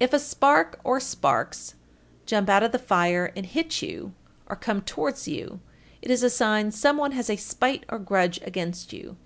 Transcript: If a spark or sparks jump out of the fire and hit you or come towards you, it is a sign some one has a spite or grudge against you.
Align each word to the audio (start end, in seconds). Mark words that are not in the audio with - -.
If 0.00 0.12
a 0.12 0.18
spark 0.18 0.80
or 0.82 0.98
sparks 0.98 1.76
jump 2.26 2.48
out 2.48 2.64
of 2.64 2.72
the 2.72 2.80
fire 2.80 3.30
and 3.36 3.46
hit 3.46 3.80
you 3.80 4.12
or 4.48 4.56
come 4.56 4.82
towards 4.82 5.28
you, 5.28 5.60
it 6.00 6.10
is 6.10 6.24
a 6.24 6.30
sign 6.30 6.72
some 6.72 6.96
one 6.96 7.12
has 7.12 7.30
a 7.30 7.36
spite 7.36 7.86
or 7.88 8.00
grudge 8.00 8.40
against 8.42 8.92
you. 8.92 9.16